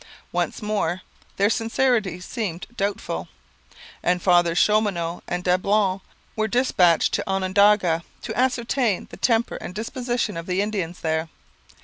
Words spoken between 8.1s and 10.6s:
to ascertain the temper and disposition of the